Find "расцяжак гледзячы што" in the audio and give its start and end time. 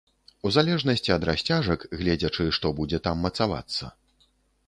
1.29-2.67